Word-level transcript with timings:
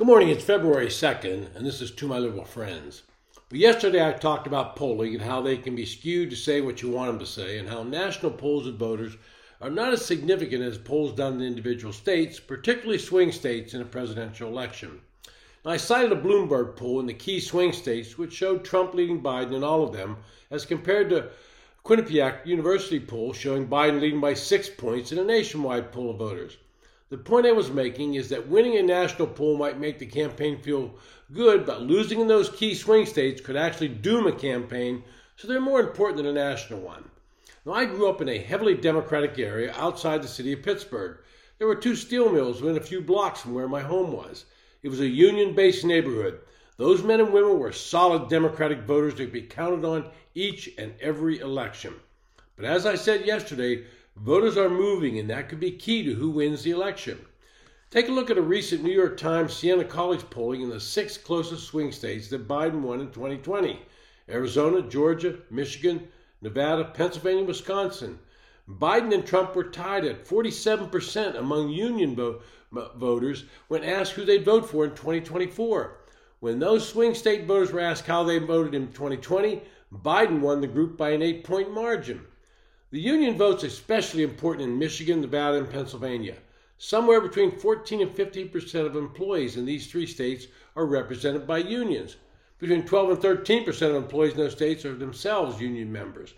Good 0.00 0.06
morning, 0.06 0.30
it's 0.30 0.44
February 0.44 0.86
2nd, 0.86 1.54
and 1.54 1.66
this 1.66 1.82
is 1.82 1.90
To 1.90 2.08
My 2.08 2.18
Liberal 2.18 2.46
Friends. 2.46 3.02
Yesterday 3.50 4.02
I 4.02 4.12
talked 4.12 4.46
about 4.46 4.74
polling 4.74 5.12
and 5.12 5.22
how 5.22 5.42
they 5.42 5.58
can 5.58 5.76
be 5.76 5.84
skewed 5.84 6.30
to 6.30 6.36
say 6.36 6.62
what 6.62 6.80
you 6.80 6.88
want 6.88 7.10
them 7.10 7.18
to 7.18 7.26
say, 7.26 7.58
and 7.58 7.68
how 7.68 7.82
national 7.82 8.32
polls 8.32 8.66
of 8.66 8.76
voters 8.76 9.18
are 9.60 9.68
not 9.68 9.92
as 9.92 10.02
significant 10.02 10.62
as 10.62 10.78
polls 10.78 11.12
done 11.12 11.34
in 11.34 11.42
individual 11.42 11.92
states, 11.92 12.40
particularly 12.40 12.96
swing 12.96 13.30
states 13.30 13.74
in 13.74 13.82
a 13.82 13.84
presidential 13.84 14.48
election. 14.48 15.02
Now, 15.66 15.72
I 15.72 15.76
cited 15.76 16.12
a 16.12 16.16
Bloomberg 16.16 16.76
poll 16.76 16.98
in 17.00 17.04
the 17.04 17.12
key 17.12 17.38
swing 17.38 17.74
states, 17.74 18.16
which 18.16 18.32
showed 18.32 18.64
Trump 18.64 18.94
leading 18.94 19.22
Biden 19.22 19.52
in 19.52 19.62
all 19.62 19.84
of 19.84 19.92
them, 19.92 20.16
as 20.50 20.64
compared 20.64 21.10
to 21.10 21.28
Quinnipiac 21.84 22.46
University 22.46 23.00
poll 23.00 23.34
showing 23.34 23.68
Biden 23.68 24.00
leading 24.00 24.22
by 24.22 24.32
six 24.32 24.66
points 24.70 25.12
in 25.12 25.18
a 25.18 25.24
nationwide 25.24 25.92
poll 25.92 26.08
of 26.08 26.16
voters. 26.16 26.56
The 27.10 27.18
point 27.18 27.44
I 27.44 27.50
was 27.50 27.72
making 27.72 28.14
is 28.14 28.28
that 28.28 28.46
winning 28.46 28.76
a 28.76 28.82
national 28.82 29.26
poll 29.26 29.56
might 29.56 29.80
make 29.80 29.98
the 29.98 30.06
campaign 30.06 30.62
feel 30.62 30.94
good, 31.32 31.66
but 31.66 31.82
losing 31.82 32.20
in 32.20 32.28
those 32.28 32.48
key 32.48 32.72
swing 32.72 33.04
states 33.04 33.40
could 33.40 33.56
actually 33.56 33.88
doom 33.88 34.28
a 34.28 34.32
campaign, 34.32 35.02
so 35.34 35.48
they're 35.48 35.60
more 35.60 35.80
important 35.80 36.18
than 36.18 36.26
a 36.26 36.32
national 36.32 36.78
one. 36.78 37.10
Now, 37.66 37.72
I 37.72 37.84
grew 37.84 38.08
up 38.08 38.20
in 38.20 38.28
a 38.28 38.38
heavily 38.38 38.74
Democratic 38.74 39.36
area 39.40 39.74
outside 39.76 40.22
the 40.22 40.28
city 40.28 40.52
of 40.52 40.62
Pittsburgh. 40.62 41.18
There 41.58 41.66
were 41.66 41.74
two 41.74 41.96
steel 41.96 42.30
mills 42.30 42.62
within 42.62 42.80
a 42.80 42.86
few 42.86 43.00
blocks 43.00 43.40
from 43.40 43.54
where 43.54 43.68
my 43.68 43.80
home 43.80 44.12
was. 44.12 44.44
It 44.84 44.88
was 44.88 45.00
a 45.00 45.08
union 45.08 45.56
based 45.56 45.84
neighborhood. 45.84 46.38
Those 46.76 47.02
men 47.02 47.18
and 47.18 47.32
women 47.32 47.58
were 47.58 47.72
solid 47.72 48.28
Democratic 48.28 48.82
voters 48.82 49.14
to 49.14 49.26
be 49.26 49.42
counted 49.42 49.84
on 49.84 50.08
each 50.36 50.70
and 50.78 50.94
every 51.00 51.40
election. 51.40 51.92
But 52.54 52.66
as 52.66 52.86
I 52.86 52.94
said 52.94 53.26
yesterday, 53.26 53.84
Voters 54.22 54.58
are 54.58 54.68
moving, 54.68 55.18
and 55.18 55.30
that 55.30 55.48
could 55.48 55.60
be 55.60 55.70
key 55.70 56.02
to 56.02 56.12
who 56.12 56.28
wins 56.28 56.62
the 56.62 56.70
election. 56.70 57.24
Take 57.90 58.06
a 58.06 58.12
look 58.12 58.28
at 58.28 58.36
a 58.36 58.42
recent 58.42 58.82
New 58.82 58.92
York 58.92 59.16
Times 59.16 59.54
Siena 59.54 59.82
College 59.82 60.28
polling 60.28 60.60
in 60.60 60.68
the 60.68 60.78
six 60.78 61.16
closest 61.16 61.66
swing 61.66 61.90
states 61.90 62.28
that 62.28 62.46
Biden 62.46 62.82
won 62.82 63.00
in 63.00 63.10
2020 63.12 63.80
Arizona, 64.28 64.82
Georgia, 64.82 65.38
Michigan, 65.48 66.06
Nevada, 66.42 66.84
Pennsylvania, 66.84 67.44
Wisconsin. 67.44 68.18
Biden 68.68 69.14
and 69.14 69.24
Trump 69.24 69.56
were 69.56 69.64
tied 69.64 70.04
at 70.04 70.26
47% 70.26 71.38
among 71.38 71.70
union 71.70 72.14
vote, 72.14 72.44
voters 72.96 73.44
when 73.68 73.82
asked 73.82 74.12
who 74.12 74.26
they'd 74.26 74.44
vote 74.44 74.68
for 74.68 74.84
in 74.84 74.90
2024. 74.90 75.96
When 76.40 76.58
those 76.58 76.86
swing 76.86 77.14
state 77.14 77.46
voters 77.46 77.72
were 77.72 77.80
asked 77.80 78.06
how 78.06 78.24
they 78.24 78.36
voted 78.36 78.74
in 78.74 78.88
2020, 78.88 79.62
Biden 79.90 80.40
won 80.40 80.60
the 80.60 80.66
group 80.66 80.98
by 80.98 81.10
an 81.12 81.22
eight 81.22 81.42
point 81.42 81.72
margin. 81.72 82.26
The 82.92 83.00
union 83.00 83.38
vote's 83.38 83.62
especially 83.62 84.24
important 84.24 84.68
in 84.68 84.76
Michigan, 84.76 85.20
Nevada, 85.20 85.58
and 85.58 85.70
Pennsylvania. 85.70 86.38
Somewhere 86.76 87.20
between 87.20 87.52
14 87.52 88.00
and 88.00 88.12
15 88.12 88.48
percent 88.48 88.84
of 88.84 88.96
employees 88.96 89.56
in 89.56 89.64
these 89.64 89.88
three 89.88 90.06
states 90.06 90.48
are 90.74 90.86
represented 90.86 91.46
by 91.46 91.58
unions. 91.58 92.16
Between 92.58 92.84
12 92.84 93.10
and 93.10 93.22
13 93.22 93.64
percent 93.64 93.94
of 93.94 94.02
employees 94.02 94.32
in 94.32 94.38
those 94.38 94.54
states 94.54 94.84
are 94.84 94.96
themselves 94.96 95.60
union 95.60 95.92
members. 95.92 96.34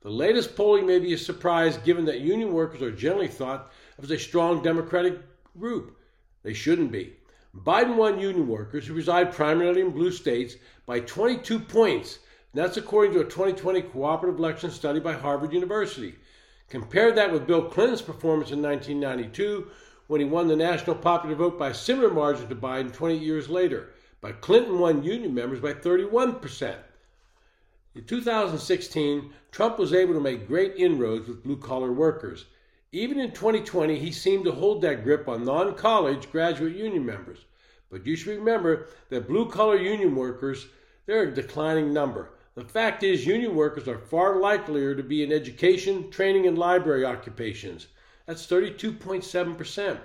The 0.00 0.10
latest 0.10 0.56
polling 0.56 0.84
may 0.84 0.98
be 0.98 1.12
a 1.12 1.18
surprise 1.18 1.76
given 1.76 2.04
that 2.06 2.22
union 2.22 2.52
workers 2.52 2.82
are 2.82 2.90
generally 2.90 3.28
thought 3.28 3.70
of 3.98 4.04
as 4.04 4.10
a 4.10 4.18
strong 4.18 4.60
Democratic 4.60 5.20
group. 5.56 5.96
They 6.42 6.54
shouldn't 6.54 6.90
be. 6.90 7.18
Biden 7.56 7.94
won 7.94 8.18
union 8.18 8.48
workers 8.48 8.88
who 8.88 8.94
reside 8.94 9.32
primarily 9.32 9.82
in 9.82 9.90
blue 9.90 10.10
states 10.10 10.56
by 10.86 10.98
22 10.98 11.60
points 11.60 12.18
that's 12.54 12.76
according 12.76 13.12
to 13.12 13.20
a 13.20 13.24
2020 13.24 13.82
cooperative 13.82 14.38
election 14.38 14.70
study 14.70 15.00
by 15.00 15.12
Harvard 15.12 15.52
University. 15.52 16.14
Compare 16.68 17.12
that 17.12 17.32
with 17.32 17.46
Bill 17.46 17.62
Clinton's 17.62 18.02
performance 18.02 18.50
in 18.50 18.62
1992 18.62 19.70
when 20.06 20.20
he 20.20 20.26
won 20.26 20.48
the 20.48 20.56
national 20.56 20.96
popular 20.96 21.34
vote 21.34 21.58
by 21.58 21.68
a 21.68 21.74
similar 21.74 22.10
margin 22.10 22.48
to 22.48 22.56
Biden 22.56 22.92
20 22.92 23.18
years 23.18 23.48
later. 23.48 23.90
But 24.20 24.40
Clinton 24.40 24.78
won 24.78 25.02
union 25.02 25.34
members 25.34 25.60
by 25.60 25.74
31%. 25.74 26.74
In 27.94 28.04
2016, 28.04 29.32
Trump 29.50 29.78
was 29.78 29.92
able 29.92 30.14
to 30.14 30.20
make 30.20 30.46
great 30.46 30.74
inroads 30.76 31.28
with 31.28 31.42
blue 31.42 31.56
collar 31.56 31.92
workers. 31.92 32.46
Even 32.92 33.18
in 33.18 33.32
2020, 33.32 33.98
he 33.98 34.10
seemed 34.10 34.44
to 34.44 34.52
hold 34.52 34.80
that 34.82 35.04
grip 35.04 35.28
on 35.28 35.44
non 35.44 35.74
college 35.74 36.30
graduate 36.32 36.74
union 36.74 37.04
members. 37.04 37.44
But 37.90 38.06
you 38.06 38.16
should 38.16 38.38
remember 38.38 38.88
that 39.10 39.28
blue 39.28 39.50
collar 39.50 39.76
union 39.76 40.14
workers, 40.14 40.66
they're 41.06 41.24
a 41.24 41.34
declining 41.34 41.92
number. 41.92 42.30
The 42.58 42.64
fact 42.64 43.04
is, 43.04 43.24
union 43.24 43.54
workers 43.54 43.86
are 43.86 43.98
far 43.98 44.40
likelier 44.40 44.96
to 44.96 45.02
be 45.04 45.22
in 45.22 45.30
education, 45.30 46.10
training, 46.10 46.48
and 46.48 46.58
library 46.58 47.04
occupations. 47.04 47.86
That's 48.26 48.48
32.7%. 48.48 50.00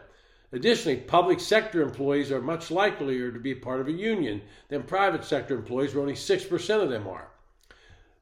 Additionally, 0.52 0.98
public 0.98 1.40
sector 1.40 1.82
employees 1.82 2.32
are 2.32 2.44
much 2.44 2.70
likelier 2.70 3.32
to 3.32 3.40
be 3.40 3.56
part 3.56 3.82
of 3.82 3.88
a 3.88 3.92
union 3.92 4.40
than 4.70 4.84
private 4.84 5.26
sector 5.26 5.56
employees, 5.56 5.96
where 5.96 6.04
only 6.04 6.14
6% 6.14 6.84
of 6.84 6.92
them 6.92 7.08
are. 7.08 7.30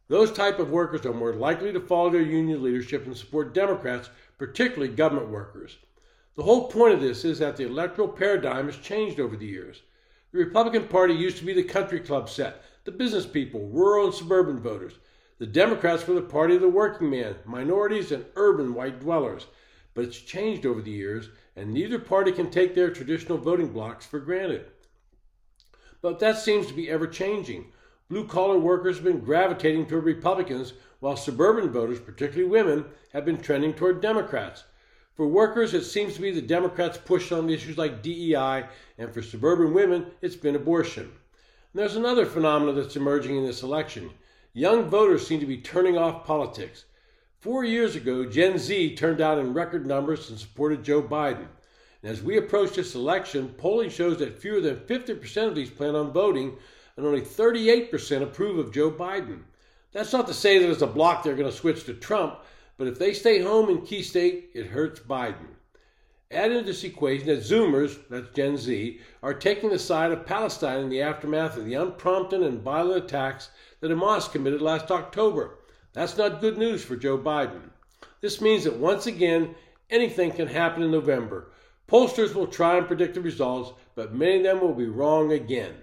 Those 0.07 0.31
type 0.31 0.59
of 0.59 0.71
workers 0.71 1.05
are 1.05 1.13
more 1.13 1.33
likely 1.33 1.73
to 1.73 1.81
follow 1.81 2.09
their 2.09 2.21
union 2.21 2.63
leadership 2.63 3.05
and 3.05 3.17
support 3.17 3.53
Democrats, 3.53 4.09
particularly 4.37 4.93
government 4.93 5.27
workers. 5.27 5.75
The 6.37 6.43
whole 6.43 6.69
point 6.69 6.93
of 6.93 7.01
this 7.01 7.25
is 7.25 7.39
that 7.39 7.57
the 7.57 7.65
electoral 7.65 8.07
paradigm 8.07 8.67
has 8.67 8.77
changed 8.77 9.19
over 9.19 9.35
the 9.35 9.45
years. 9.45 9.81
The 10.31 10.39
Republican 10.39 10.87
Party 10.87 11.15
used 11.15 11.37
to 11.39 11.45
be 11.45 11.51
the 11.51 11.63
country 11.63 11.99
club 11.99 12.29
set, 12.29 12.63
the 12.83 12.91
business 12.91 13.25
people, 13.25 13.67
rural 13.67 14.05
and 14.05 14.13
suburban 14.13 14.59
voters. 14.59 14.93
The 15.37 15.47
Democrats 15.47 16.07
were 16.07 16.15
the 16.15 16.21
party 16.21 16.55
of 16.55 16.61
the 16.61 16.69
working 16.69 17.09
man, 17.09 17.35
minorities, 17.45 18.11
and 18.11 18.25
urban 18.35 18.73
white 18.73 18.99
dwellers. 18.99 19.47
But 19.93 20.05
it's 20.05 20.19
changed 20.19 20.65
over 20.65 20.81
the 20.81 20.91
years, 20.91 21.29
and 21.55 21.73
neither 21.73 21.99
party 21.99 22.31
can 22.31 22.49
take 22.49 22.73
their 22.73 22.91
traditional 22.91 23.37
voting 23.37 23.73
blocs 23.73 24.05
for 24.05 24.19
granted. 24.19 24.65
But 26.01 26.19
that 26.19 26.37
seems 26.37 26.67
to 26.67 26.73
be 26.73 26.89
ever 26.89 27.07
changing. 27.07 27.71
Blue 28.09 28.25
collar 28.25 28.57
workers 28.57 28.97
have 28.97 29.05
been 29.05 29.19
gravitating 29.19 29.85
toward 29.85 30.03
Republicans, 30.03 30.73
while 30.99 31.15
suburban 31.15 31.69
voters, 31.69 31.99
particularly 31.99 32.49
women, 32.49 32.85
have 33.13 33.25
been 33.25 33.41
trending 33.41 33.73
toward 33.73 34.01
Democrats. 34.01 34.63
For 35.15 35.27
workers, 35.27 35.73
it 35.73 35.83
seems 35.83 36.15
to 36.15 36.21
be 36.21 36.31
the 36.31 36.41
Democrats' 36.41 36.97
push 36.97 37.31
on 37.31 37.49
issues 37.49 37.77
like 37.77 38.01
DEI, 38.01 38.65
and 38.97 39.13
for 39.13 39.21
suburban 39.21 39.73
women, 39.73 40.07
it's 40.21 40.35
been 40.35 40.55
abortion. 40.55 41.11
And 41.73 41.79
there's 41.79 41.95
another 41.95 42.25
phenomenon 42.25 42.75
that's 42.75 42.97
emerging 42.97 43.37
in 43.37 43.45
this 43.45 43.63
election. 43.63 44.11
Young 44.53 44.89
voters 44.89 45.25
seem 45.25 45.39
to 45.39 45.45
be 45.45 45.57
turning 45.57 45.97
off 45.97 46.25
politics. 46.25 46.83
Four 47.39 47.63
years 47.63 47.95
ago, 47.95 48.25
Gen 48.25 48.57
Z 48.57 48.95
turned 48.95 49.21
out 49.21 49.39
in 49.39 49.53
record 49.53 49.87
numbers 49.87 50.29
and 50.29 50.37
supported 50.37 50.83
Joe 50.83 51.01
Biden. 51.01 51.47
And 52.03 52.11
as 52.11 52.21
we 52.21 52.37
approach 52.37 52.73
this 52.73 52.93
election, 52.93 53.55
polling 53.57 53.89
shows 53.89 54.17
that 54.17 54.39
fewer 54.39 54.59
than 54.59 54.77
50% 54.77 55.47
of 55.47 55.55
these 55.55 55.69
plan 55.69 55.95
on 55.95 56.11
voting, 56.11 56.57
and 56.97 57.05
only 57.05 57.21
38% 57.21 58.21
approve 58.21 58.59
of 58.59 58.73
Joe 58.73 58.91
Biden. 58.91 59.43
That's 59.93 60.13
not 60.13 60.27
to 60.27 60.33
say 60.33 60.59
that 60.59 60.69
as 60.69 60.81
a 60.81 60.87
bloc 60.87 61.23
they're 61.23 61.35
going 61.35 61.49
to 61.49 61.57
switch 61.57 61.85
to 61.85 61.93
Trump, 61.93 62.39
but 62.77 62.87
if 62.87 62.99
they 62.99 63.13
stay 63.13 63.41
home 63.41 63.69
in 63.69 63.85
key 63.85 64.03
state, 64.03 64.49
it 64.53 64.67
hurts 64.67 64.99
Biden. 64.99 65.47
Add 66.31 66.51
into 66.51 66.63
this 66.63 66.85
equation 66.85 67.27
that 67.27 67.39
Zoomers, 67.39 67.97
that's 68.09 68.33
Gen 68.33 68.55
Z, 68.55 69.01
are 69.21 69.33
taking 69.33 69.69
the 69.69 69.77
side 69.77 70.13
of 70.13 70.25
Palestine 70.25 70.79
in 70.79 70.89
the 70.89 71.01
aftermath 71.01 71.57
of 71.57 71.65
the 71.65 71.73
unprompted 71.73 72.41
and 72.41 72.61
violent 72.61 73.03
attacks 73.03 73.49
that 73.81 73.91
Hamas 73.91 74.31
committed 74.31 74.61
last 74.61 74.91
October. 74.91 75.59
That's 75.91 76.17
not 76.17 76.39
good 76.39 76.57
news 76.57 76.85
for 76.85 76.95
Joe 76.95 77.17
Biden. 77.17 77.71
This 78.21 78.39
means 78.39 78.63
that 78.63 78.77
once 78.77 79.07
again, 79.07 79.55
anything 79.89 80.31
can 80.31 80.47
happen 80.47 80.83
in 80.83 80.91
November. 80.91 81.51
Pollsters 81.89 82.33
will 82.33 82.47
try 82.47 82.77
and 82.77 82.87
predict 82.87 83.15
the 83.15 83.21
results, 83.21 83.73
but 83.95 84.13
many 84.13 84.37
of 84.37 84.43
them 84.43 84.61
will 84.61 84.73
be 84.73 84.87
wrong 84.87 85.33
again. 85.33 85.75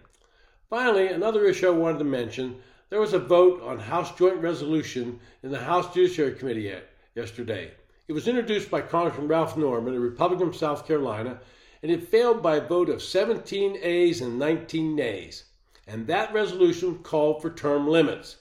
Finally, 0.70 1.08
another 1.08 1.44
issue 1.44 1.66
I 1.66 1.70
wanted 1.70 1.98
to 1.98 2.04
mention 2.04 2.56
there 2.88 3.00
was 3.00 3.12
a 3.12 3.18
vote 3.18 3.62
on 3.62 3.78
House 3.78 4.16
Joint 4.16 4.36
Resolution 4.36 5.20
in 5.42 5.50
the 5.50 5.58
House 5.58 5.92
Judiciary 5.92 6.32
Committee 6.32 6.72
yesterday. 7.14 7.72
It 8.08 8.14
was 8.14 8.26
introduced 8.26 8.70
by 8.70 8.80
Congressman 8.80 9.28
Ralph 9.28 9.54
Norman, 9.54 9.94
a 9.94 10.00
Republican 10.00 10.46
from 10.46 10.58
South 10.58 10.86
Carolina, 10.86 11.40
and 11.82 11.92
it 11.92 12.08
failed 12.08 12.42
by 12.42 12.56
a 12.56 12.66
vote 12.66 12.88
of 12.88 13.02
17 13.02 13.76
A's 13.82 14.22
and 14.22 14.38
19 14.38 14.96
nays. 14.96 15.44
And 15.86 16.06
that 16.06 16.32
resolution 16.32 17.00
called 17.00 17.42
for 17.42 17.50
term 17.50 17.86
limits. 17.86 18.36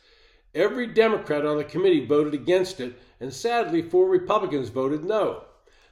Every 0.55 0.87
Democrat 0.87 1.45
on 1.45 1.57
the 1.57 1.65
committee 1.65 2.05
voted 2.05 2.33
against 2.33 2.79
it, 2.79 2.97
and 3.19 3.33
sadly, 3.33 3.81
four 3.81 4.07
Republicans 4.07 4.69
voted 4.69 5.03
no. 5.03 5.43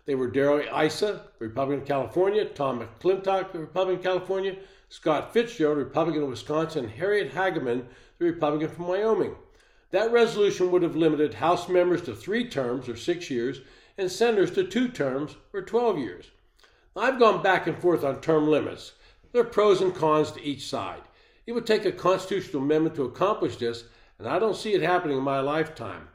They 0.06 0.16
were 0.16 0.32
Darrell 0.32 0.64
Issa, 0.74 1.26
Republican 1.40 1.82
of 1.82 1.88
California, 1.88 2.46
Tom 2.46 2.80
McClintock, 2.80 3.54
Republican 3.54 3.98
of 3.98 4.04
California, 4.04 4.56
Scott 4.88 5.34
Fitzgerald, 5.34 5.80
Republican 5.80 6.24
of 6.24 6.30
Wisconsin, 6.30 6.86
and 6.86 6.94
Harriet 6.94 7.34
Hageman, 7.34 7.84
the 8.20 8.26
Republican 8.26 8.70
from 8.70 8.88
Wyoming. 8.88 9.36
That 9.96 10.12
resolution 10.12 10.72
would 10.72 10.82
have 10.82 10.98
limited 10.98 11.36
House 11.36 11.70
members 11.70 12.02
to 12.02 12.14
three 12.14 12.50
terms, 12.50 12.90
or 12.90 12.98
six 12.98 13.30
years, 13.30 13.62
and 13.98 14.12
senators 14.12 14.52
to 14.52 14.66
two 14.66 14.90
terms, 14.90 15.38
or 15.54 15.62
12 15.62 16.00
years. 16.00 16.32
I've 16.98 17.18
gone 17.18 17.42
back 17.42 17.66
and 17.66 17.78
forth 17.78 18.04
on 18.04 18.20
term 18.20 18.50
limits. 18.50 18.92
There 19.32 19.42
are 19.42 19.46
pros 19.46 19.80
and 19.80 19.96
cons 19.96 20.32
to 20.32 20.44
each 20.44 20.68
side. 20.68 21.04
It 21.48 21.54
would 21.54 21.66
take 21.66 21.86
a 21.86 21.94
constitutional 21.94 22.62
amendment 22.62 22.96
to 22.98 23.04
accomplish 23.04 23.56
this, 23.56 23.86
and 24.20 24.28
I 24.28 24.38
don't 24.38 24.58
see 24.58 24.74
it 24.74 24.82
happening 24.82 25.18
in 25.18 25.24
my 25.24 25.40
lifetime. 25.40 26.10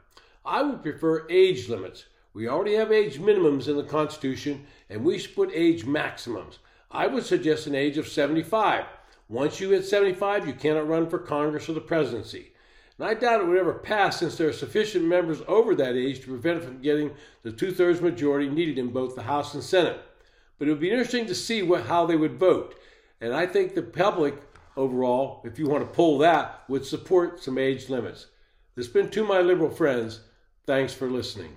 I 0.45 0.61
would 0.61 0.83
prefer 0.83 1.25
age 1.31 1.67
limits. 1.67 2.05
We 2.35 2.47
already 2.47 2.75
have 2.75 2.91
age 2.91 3.17
minimums 3.17 3.67
in 3.67 3.77
the 3.77 3.83
Constitution, 3.83 4.67
and 4.91 5.03
we 5.03 5.17
should 5.17 5.33
put 5.33 5.49
age 5.55 5.87
maximums. 5.87 6.59
I 6.91 7.07
would 7.07 7.25
suggest 7.25 7.65
an 7.65 7.73
age 7.73 7.97
of 7.97 8.07
75. 8.07 8.85
Once 9.27 9.59
you 9.59 9.71
hit 9.71 9.85
75, 9.85 10.45
you 10.45 10.53
cannot 10.53 10.87
run 10.87 11.09
for 11.09 11.17
Congress 11.17 11.67
or 11.67 11.73
the 11.73 11.81
presidency. 11.81 12.51
And 12.97 13.07
I 13.07 13.13
doubt 13.13 13.41
it 13.41 13.47
would 13.47 13.57
ever 13.57 13.73
pass 13.73 14.19
since 14.19 14.37
there 14.37 14.49
are 14.49 14.53
sufficient 14.53 15.05
members 15.05 15.41
over 15.47 15.73
that 15.75 15.95
age 15.95 16.21
to 16.21 16.27
prevent 16.27 16.59
it 16.59 16.65
from 16.65 16.81
getting 16.81 17.11
the 17.43 17.51
two 17.51 17.71
thirds 17.71 18.01
majority 18.01 18.49
needed 18.49 18.77
in 18.77 18.89
both 18.89 19.15
the 19.15 19.23
House 19.23 19.53
and 19.53 19.63
Senate. 19.63 19.99
But 20.59 20.67
it 20.67 20.71
would 20.71 20.79
be 20.79 20.91
interesting 20.91 21.25
to 21.27 21.35
see 21.35 21.63
what, 21.63 21.87
how 21.87 22.05
they 22.05 22.15
would 22.15 22.37
vote. 22.37 22.75
And 23.19 23.33
I 23.33 23.47
think 23.47 23.73
the 23.73 23.81
public 23.81 24.35
overall, 24.77 25.41
if 25.43 25.57
you 25.57 25.67
want 25.67 25.87
to 25.87 25.95
pull 25.95 26.17
that, 26.19 26.63
would 26.67 26.85
support 26.85 27.41
some 27.41 27.57
age 27.57 27.89
limits. 27.89 28.27
This 28.75 28.85
has 28.85 28.93
been 28.93 29.09
To 29.09 29.25
My 29.25 29.41
Liberal 29.41 29.69
Friends. 29.69 30.21
Thanks 30.65 30.93
for 30.93 31.09
listening. 31.09 31.55